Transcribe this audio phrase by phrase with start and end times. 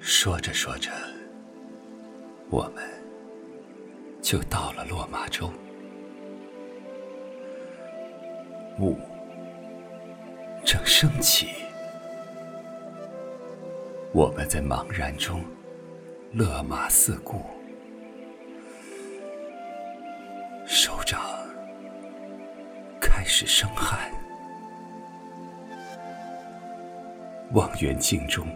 [0.00, 0.90] 说着说着，
[2.50, 2.84] 我们
[4.22, 5.50] 就到了落马洲。
[8.80, 8.96] 雾
[10.64, 11.48] 正升起，
[14.12, 15.42] 我们在茫然中
[16.32, 17.40] 勒马四顾，
[20.64, 21.20] 手掌
[23.00, 24.10] 开始生汗，
[27.52, 28.46] 望远镜中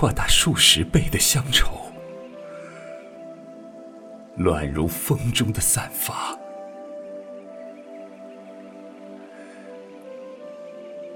[0.00, 1.66] 扩大数十倍的乡愁，
[4.36, 6.38] 乱如风中的散发。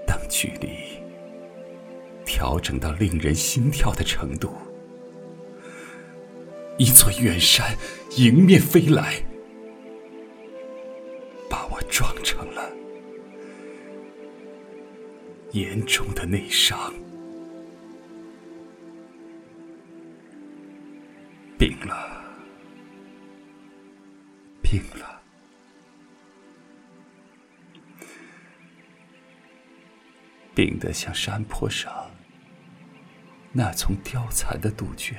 [0.04, 1.00] 当距离
[2.24, 4.52] 调整到令人心跳的程度，
[6.76, 7.76] 一座远山
[8.16, 9.24] 迎面飞来，
[11.48, 12.68] 把我撞成了
[15.52, 16.92] 严重的内伤，
[24.72, 25.20] 病了。
[30.54, 32.10] 病得像山坡上
[33.52, 35.14] 那丛凋残的杜鹃，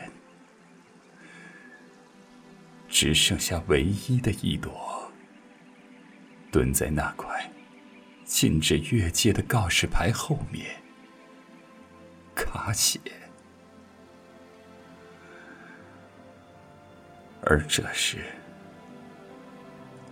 [2.89, 5.11] 只剩下唯一的一朵，
[6.51, 7.51] 蹲在那块
[8.25, 10.81] 禁止越界的告示牌后面，
[12.33, 12.99] 卡血。
[17.43, 18.25] 而这时，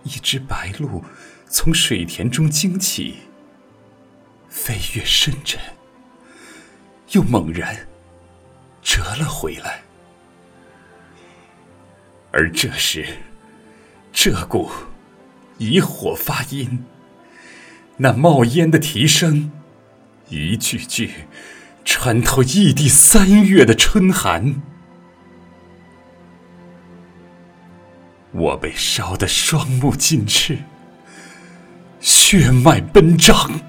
[0.04, 1.02] 一只白鹭
[1.48, 3.16] 从水田中惊起。
[4.48, 5.58] 飞越深圳，
[7.12, 7.88] 又猛然
[8.82, 9.82] 折了回来。
[12.30, 13.06] 而这时，
[14.12, 14.70] 鹧鸪
[15.56, 16.84] 以火发音，
[17.96, 19.50] 那冒烟的啼声，
[20.28, 21.10] 一句句
[21.84, 24.62] 穿透异地三月的春寒，
[28.32, 30.58] 我被烧得双目尽赤，
[32.00, 33.60] 血脉奔张。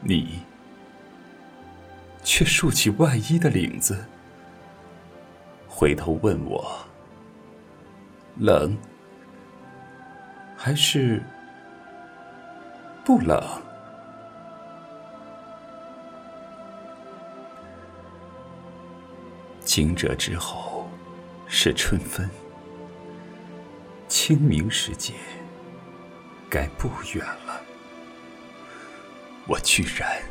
[0.00, 0.40] 你
[2.22, 4.06] 却竖起外衣的领子，
[5.68, 6.74] 回头问我：
[8.36, 8.76] 冷
[10.56, 11.22] 还是
[13.04, 13.42] 不冷？
[19.74, 20.88] 惊蛰之后
[21.48, 22.30] 是春分，
[24.06, 25.14] 清明时节
[26.48, 27.60] 该不远了。
[29.48, 30.22] 我居然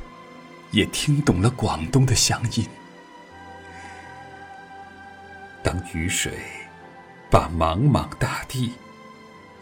[0.71, 2.65] 也听懂了广东的乡音。
[5.61, 6.39] 当雨水
[7.29, 8.71] 把茫茫大地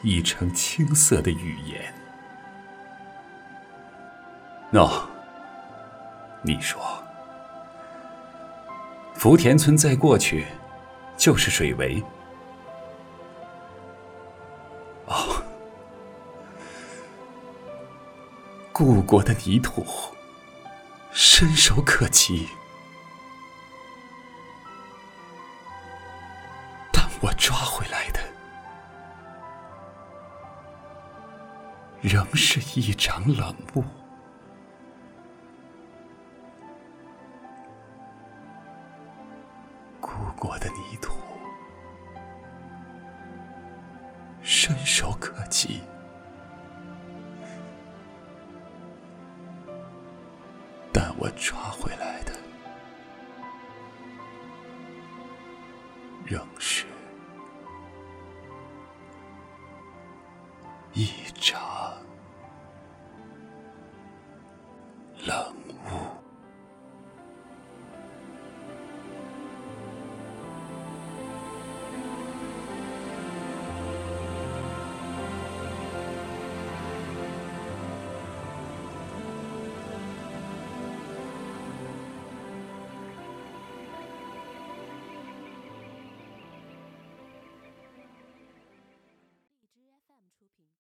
[0.03, 1.91] 译成青色的语言，
[4.71, 5.07] 喏，
[6.43, 7.00] 你说，
[9.21, 10.47] 福田村再过去
[11.15, 12.03] 就是水围。
[15.05, 15.43] 哦
[18.73, 19.85] 故国的泥土，
[21.11, 22.49] 伸手可及，
[26.91, 28.19] 但我抓回来的，
[32.01, 33.83] 仍是一场冷漠。
[40.41, 41.13] 故国的泥土，
[44.41, 45.84] 伸手可及。
[50.91, 52.34] 但我抓回来的，
[56.26, 56.87] 仍是
[60.94, 61.05] 一
[61.40, 61.61] 场
[65.23, 65.53] 冷
[65.85, 66.21] 雾。